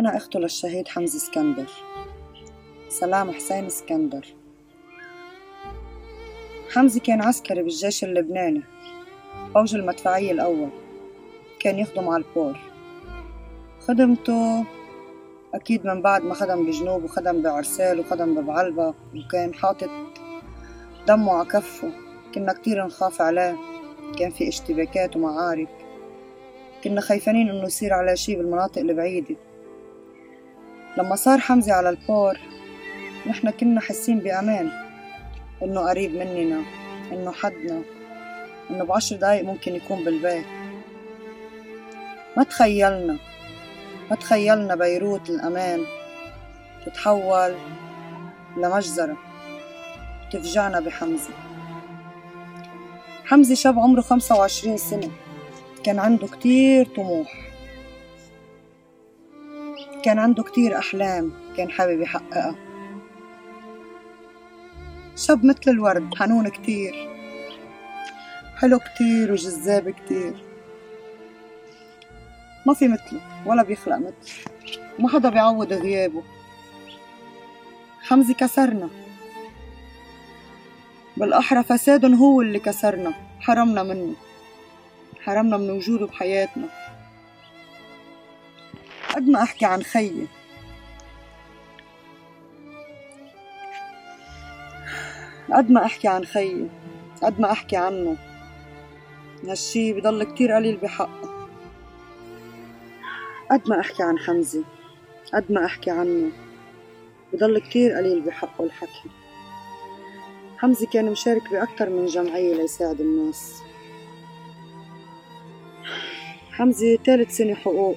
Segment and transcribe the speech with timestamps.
[0.00, 1.70] أنا أخته للشهيد حمزة إسكندر.
[2.88, 4.26] سلام حسين إسكندر.
[6.70, 8.62] حمزة كان عسكري بالجيش اللبناني
[9.54, 10.68] فوج المدفعية الأول
[11.58, 12.58] كان يخدم على البور.
[13.80, 14.64] خدمته
[15.54, 19.90] أكيد من بعد ما خدم بجنوب وخدم بعرسال وخدم ببعلبة وكان حاطط
[21.08, 21.92] دمه على كفه.
[22.34, 23.56] كنا كتير نخاف عليه.
[24.18, 25.68] كان في اشتباكات ومعارك.
[26.84, 29.36] كنا خايفانين إنه يصير على شي بالمناطق البعيدة.
[30.98, 32.38] لما صار حمزة على البور
[33.26, 34.70] نحنا كنا حاسين بأمان.
[35.62, 36.62] إنه قريب مننا
[37.12, 37.82] إنه حدنا
[38.70, 40.44] إنه بعشر دقايق ممكن يكون بالبيت
[42.36, 43.16] ما تخيلنا
[44.10, 45.84] ما تخيلنا بيروت الأمان
[46.86, 47.54] تتحول
[48.56, 49.16] لمجزرة
[50.32, 51.30] تفجعنا بحمزة.
[53.24, 55.10] حمزة شاب عمره خمسة وعشرين سنة
[55.84, 57.49] كان عنده كتير طموح.
[60.04, 62.54] كان عنده كتير أحلام كان حابب يحققها.
[65.16, 67.08] شاب مثل الورد حنون كتير
[68.56, 70.34] حلو كتير وجذاب كتير.
[72.66, 74.12] ما في مثله ولا بيخلق مثله
[74.98, 76.22] ما حدا بيعوض غيابه.
[78.02, 78.88] حمزة كسرنا.
[81.16, 84.14] بالأحرى فساد هو اللي كسرنا حرمنا منه
[85.24, 86.68] حرمنا من وجوده بحياتنا.
[89.14, 90.26] قد ما أحكي عن خيي.
[95.52, 96.68] قد ما أحكي عن خيي
[97.22, 98.16] قد ما أحكي عنه.
[99.44, 101.48] هالشي بضل كتير قليل بحقه
[103.50, 104.64] قد ما أحكي عن حمزة
[105.34, 106.30] قد ما أحكي عنه
[107.32, 109.10] بضل كتير قليل بحقه الحكي
[110.58, 113.62] حمزة كان مشارك بأكتر من جمعية ليساعد الناس.
[116.52, 117.96] حمزة تالت سنة حقوق.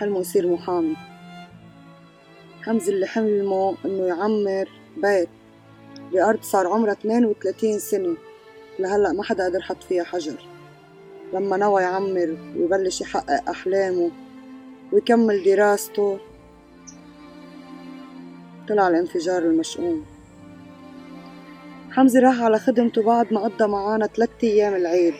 [0.00, 0.96] حلمه يصير محامي.
[2.62, 5.28] حمزة اللي حلمه إنه يعمر بيت.
[6.12, 8.16] بأرض صار عمرها 32 سنة.
[8.78, 10.46] لهلأ ما حدا قدر يحط فيها حجر.
[11.34, 14.10] لما نوى يعمر ويبلش يحقق أحلامه
[14.92, 16.18] ويكمل دراسته
[18.68, 20.04] طلع الانفجار المشؤوم.
[21.90, 25.14] حمزة راح على خدمته بعد ما قضى معانا ثلاثة أيام العيد.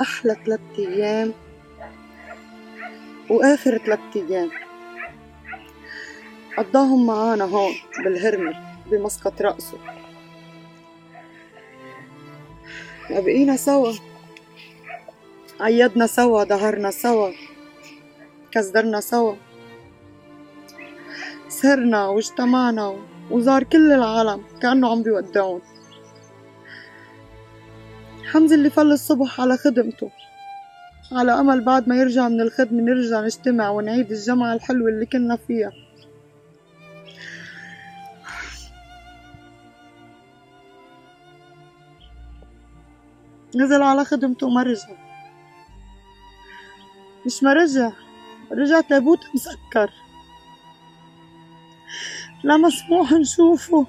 [0.00, 1.32] أحلى ثلاثة أيام
[3.30, 4.50] وآخر ثلاثة أيام.
[6.58, 7.72] قضاهم معانا هون
[8.04, 8.56] بالهرمل
[8.90, 9.78] بمسقط رأسه.
[13.10, 13.92] بقينا سوا.
[15.60, 17.30] عيدنا سوا ظهرنا سوا
[18.52, 19.34] كزدرنا سوا.
[21.48, 22.96] سهرنا واجتمعنا
[23.30, 25.60] وزار كل العالم كأنه عم بيودعون.
[28.32, 30.10] حمزة اللي فل الصبح على خدمته.
[31.12, 35.72] على أمل بعد ما يرجع من الخدمة نرجع نجتمع ونعيد الجمعة الحلوة اللي كنا فيها.
[43.56, 44.88] نزل على خدمته وما رجع.
[47.26, 47.90] مش ما رجع
[48.52, 49.90] رجع تابوت مسكر.
[52.44, 53.86] لا مسموح نشوفه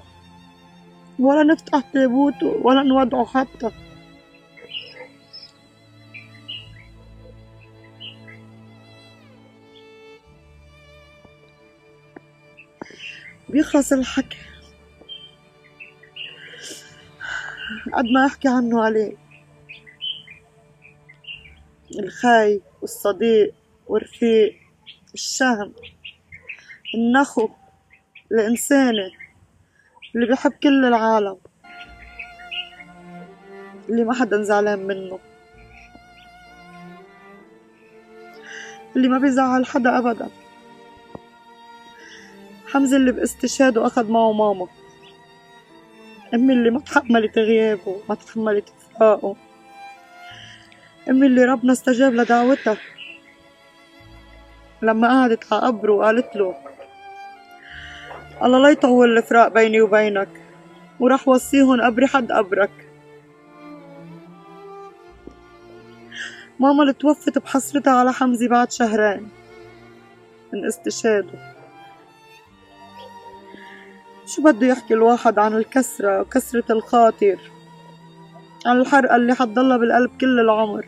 [1.18, 3.70] ولا نفتح تابوته ولا نوضعه حتى.
[13.54, 14.36] بيخلص الحكي.
[17.92, 19.16] قد ما أحكي عنه عليه.
[21.98, 23.54] الخاي والصديق
[23.86, 24.56] والرفيق
[25.14, 25.72] الشهم
[26.94, 27.48] النخو
[28.32, 29.10] الإنسانة
[30.14, 31.36] اللي بيحب كل العالم.
[33.88, 35.18] اللي ما حدا زعلان منه.
[38.96, 40.28] اللي ما بيزعل حدا أبدا.
[42.74, 44.66] حمزة اللي باستشهاده أخد معه ماما.
[46.34, 49.36] أمي اللي ما تحملت غيابه ما تحملت فراقه
[51.10, 52.76] أمي اللي ربنا استجاب لدعوتها.
[54.82, 56.54] لما قعدت على قبره وقالت له
[58.42, 60.28] الله لا يطول الفراق بيني وبينك
[61.00, 62.70] وراح وصيهن قبري حد قبرك.
[66.60, 69.28] ماما اللي توفت بحسرتها على حمزة بعد شهرين
[70.52, 71.54] من استشهاده.
[74.26, 77.38] شو بده يحكي الواحد عن الكسرة وكسرة الخاطر؟
[78.66, 80.86] عن الحرقة اللي حتضلها بالقلب كل العمر.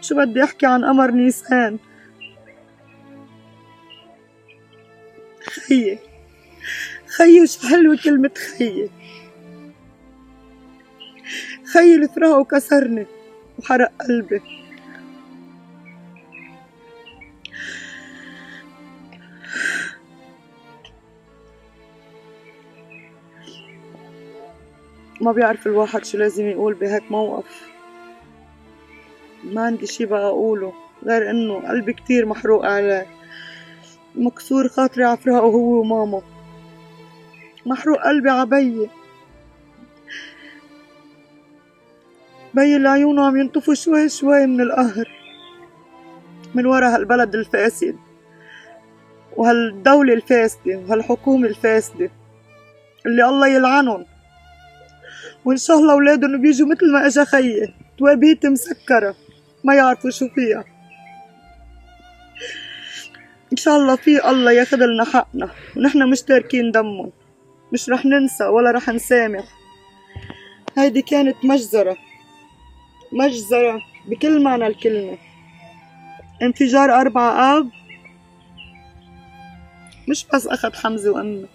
[0.00, 1.78] شو بدي احكي عن قمر نيسان؟
[5.50, 5.98] خيي.
[7.16, 8.90] خيي شو حلوة كلمة خيي؟
[11.72, 13.06] خيي اللي فراقه وكسرني
[13.58, 14.65] وحرق قلبي.
[25.20, 27.68] ما بيعرف الواحد شو لازم يقول بهيك موقف.
[29.44, 30.72] ما عندي شي بقى أقوله
[31.04, 33.06] غير إنه قلبي كتير محروق عليه.
[34.14, 36.22] مكسور خاطري عفرها وهو وماما.
[37.66, 38.90] محروق قلبي عبيي
[42.54, 45.08] بي اللي عيونه عم ينطفوا شوي شوي من القهر.
[46.54, 47.96] من ورا هالبلد الفاسد.
[49.36, 52.10] وهالدولة الفاسدة وهالحكومة الفاسدة
[53.06, 54.06] اللي الله يلعنهم.
[55.44, 57.74] وإن شاء الله أولادهم بيجوا مثل ما إجا خيي.
[57.98, 59.14] توابيت مسكرة
[59.64, 60.64] ما يعرفوا شو فيها.
[63.52, 65.50] إن شاء الله في الله ياخذ لنا حقنا.
[65.76, 67.12] ونحن مش تاركين دمهم.
[67.72, 69.44] مش رح ننسى ولا رح نسامح.
[70.78, 71.96] هيدي كانت مجزرة.
[73.12, 75.18] مجزرة بكل معنى الكلمة.
[76.42, 77.70] انفجار أربعة آب.
[80.08, 81.46] مش بس أخذ حمزة وأمي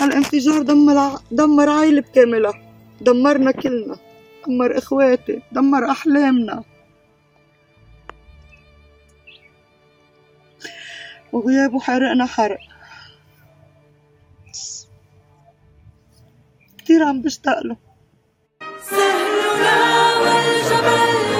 [0.00, 2.62] هالانفجار دمر دمر عائلة بكاملها.
[3.00, 3.96] دمرنا كلنا.
[4.46, 5.42] دمر إخواتي.
[5.52, 6.64] دمر أحلامنا.
[11.32, 12.58] وغيابه حرقنا حرق.
[16.78, 17.76] كتير عم بشتاق له.
[18.90, 21.31] سهلنا والجبل